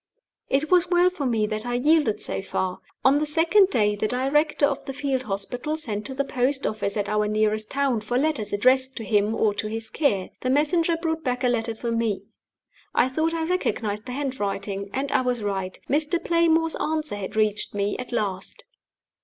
It 0.49 0.71
was 0.71 0.89
well 0.89 1.11
for 1.11 1.27
me 1.27 1.45
that 1.45 1.63
I 1.63 1.75
yielded 1.75 2.19
so 2.19 2.41
far. 2.41 2.79
On 3.05 3.19
the 3.19 3.25
second 3.27 3.69
day 3.69 3.95
the 3.95 4.07
director 4.07 4.65
of 4.65 4.83
the 4.85 4.93
field 4.93 5.21
hospital 5.21 5.77
sent 5.77 6.07
to 6.07 6.15
the 6.15 6.23
post 6.23 6.65
office 6.65 6.97
at 6.97 7.07
our 7.07 7.27
nearest 7.27 7.69
town 7.69 8.01
for 8.01 8.17
letters 8.17 8.51
addressed 8.51 8.95
to 8.95 9.03
him 9.03 9.35
or 9.35 9.53
to 9.53 9.67
his 9.67 9.91
care. 9.91 10.31
The 10.39 10.49
messenger 10.49 10.97
brought 10.97 11.23
back 11.23 11.43
a 11.43 11.49
letter 11.49 11.75
for 11.75 11.91
me. 11.91 12.23
I 12.95 13.09
thought 13.09 13.35
I 13.35 13.43
recognized 13.43 14.07
the 14.07 14.13
handwriting, 14.13 14.89
and 14.91 15.11
I 15.11 15.21
was 15.21 15.43
right. 15.43 15.79
Mr. 15.87 16.17
Playmore's 16.25 16.75
answer 16.77 17.17
had 17.17 17.35
reached 17.35 17.75
me 17.75 17.95
at 17.99 18.11
last! 18.11 18.63